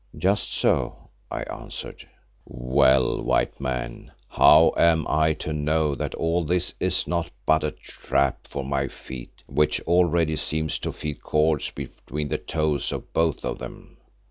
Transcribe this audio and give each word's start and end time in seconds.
"Just 0.17 0.51
so," 0.51 1.09
I 1.29 1.43
answered. 1.43 2.07
"Well, 2.43 3.21
White 3.21 3.61
Man, 3.61 4.11
how 4.29 4.73
am 4.75 5.05
I 5.07 5.33
to 5.33 5.53
know 5.53 5.93
that 5.93 6.15
all 6.15 6.43
this 6.43 6.73
is 6.79 7.05
not 7.05 7.29
but 7.45 7.63
a 7.63 7.69
trap 7.69 8.47
for 8.49 8.63
my 8.65 8.87
feet 8.87 9.43
which 9.45 9.79
already 9.81 10.37
seem 10.37 10.69
to 10.69 10.91
feel 10.91 11.17
cords 11.21 11.69
between 11.69 12.29
the 12.29 12.39
toes 12.39 12.91
of 12.91 13.13
both 13.13 13.45
of 13.45 13.59
them? 13.59 13.97